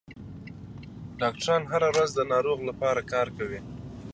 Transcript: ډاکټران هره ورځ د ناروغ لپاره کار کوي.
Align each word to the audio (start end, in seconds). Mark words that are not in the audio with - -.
ډاکټران 1.19 1.61
هره 1.71 1.87
ورځ 1.93 2.09
د 2.15 2.19
ناروغ 2.33 2.59
لپاره 2.69 3.01
کار 3.13 3.27
کوي. 3.37 3.59